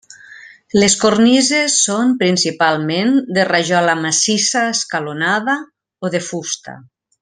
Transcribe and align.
Les 0.83 0.95
cornises 1.03 1.75
són 1.89 2.15
principalment 2.23 3.13
de 3.37 3.45
rajola 3.53 3.97
massissa 4.03 4.67
escalonada 4.75 5.63
o 6.09 6.17
de 6.19 6.27
fusta. 6.35 6.81